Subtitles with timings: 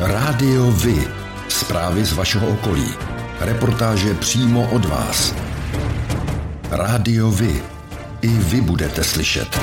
[0.00, 1.08] Rádio Vy.
[1.48, 2.88] Zprávy z vašeho okolí.
[3.40, 5.34] Reportáže přímo od vás.
[6.70, 7.62] Rádio Vy.
[8.22, 9.60] I vy budete slyšet.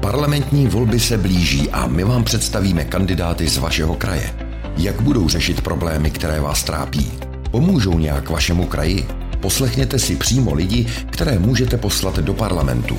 [0.00, 4.34] Parlamentní volby se blíží a my vám představíme kandidáty z vašeho kraje.
[4.76, 7.12] Jak budou řešit problémy, které vás trápí?
[7.50, 9.06] Pomůžou nějak vašemu kraji?
[9.40, 12.98] Poslechněte si přímo lidi, které můžete poslat do parlamentu.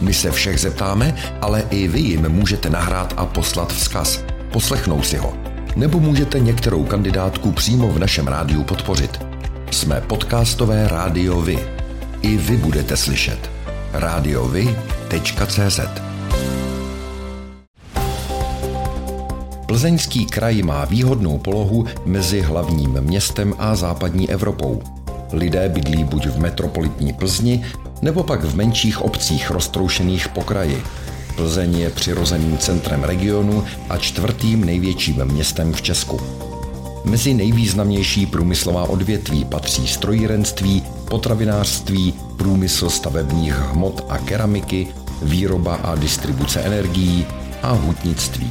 [0.00, 4.24] My se všech zeptáme, ale i vy jim můžete nahrát a poslat vzkaz.
[4.52, 5.34] Poslechnou si ho.
[5.76, 9.20] Nebo můžete některou kandidátku přímo v našem rádiu podpořit.
[9.70, 11.58] Jsme podcastové rádio Vy.
[12.22, 13.50] I vy budete slyšet.
[13.92, 15.80] radiovy.cz
[19.66, 24.82] Plzeňský kraj má výhodnou polohu mezi hlavním městem a západní Evropou.
[25.32, 27.64] Lidé bydlí buď v metropolitní Plzni,
[28.04, 30.82] nebo pak v menších obcích roztroušených po kraji.
[31.36, 36.20] Plzeň je přirozeným centrem regionu a čtvrtým největším městem v Česku.
[37.04, 44.88] Mezi nejvýznamnější průmyslová odvětví patří strojírenství, potravinářství, průmysl stavebních hmot a keramiky,
[45.22, 47.26] výroba a distribuce energií
[47.62, 48.50] a hutnictví.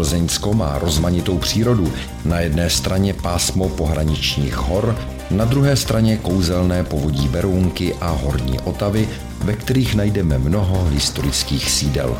[0.00, 1.92] Plzeňsko má rozmanitou přírodu.
[2.24, 4.98] Na jedné straně pásmo pohraničních hor,
[5.30, 9.08] na druhé straně kouzelné povodí Berounky a Horní Otavy,
[9.44, 12.16] ve kterých najdeme mnoho historických sídel.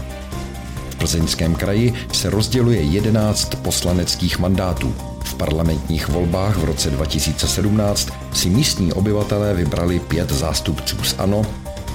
[0.91, 4.95] V plzeňském kraji se rozděluje 11 poslaneckých mandátů.
[5.25, 11.43] V parlamentních volbách v roce 2017 si místní obyvatelé vybrali pět zástupců z ANO,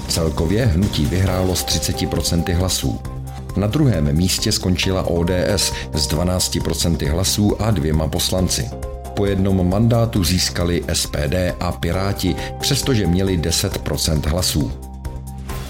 [0.08, 3.15] celkově hnutí vyhrálo s 30% hlasů.
[3.56, 8.70] Na druhém místě skončila ODS s 12% hlasů a dvěma poslanci.
[9.14, 14.72] Po jednom mandátu získali SPD a Piráti, přestože měli 10% hlasů.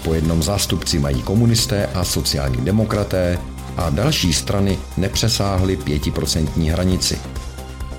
[0.03, 3.37] Po jednom zástupci mají komunisté a sociální demokraté
[3.77, 7.19] a další strany nepřesáhly 5% hranici.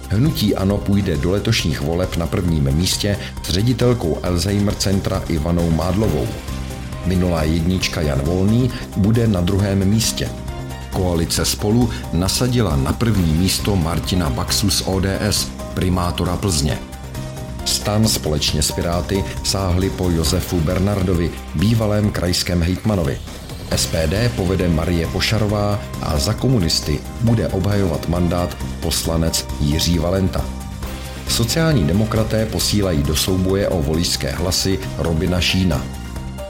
[0.09, 6.29] Hnutí ANO půjde do letošních voleb na prvním místě s ředitelkou Alzheimer centra Ivanou Mádlovou.
[7.09, 10.29] Minulá jednička Jan Volný bude na druhém místě.
[10.93, 16.79] Koalice spolu nasadila na první místo Martina Baxu z ODS, primátora Plzně.
[17.65, 23.19] Stan společně s Piráty sáhli po Josefu Bernardovi, bývalém krajském hejtmanovi.
[23.77, 30.45] SPD povede Marie Pošarová a za komunisty bude obhajovat mandát poslanec Jiří Valenta.
[31.29, 35.98] Sociální demokraté posílají do souboje o voličské hlasy Robina Šína.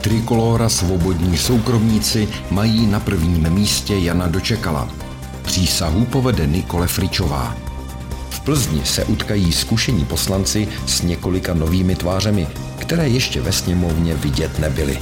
[0.01, 4.89] Trikolora svobodní soukromníci mají na prvním místě Jana Dočekala.
[5.41, 7.55] Přísahu povede Nikole Fričová.
[8.29, 14.59] V Plzni se utkají zkušení poslanci s několika novými tvářemi, které ještě ve sněmovně vidět
[14.59, 14.99] nebyly.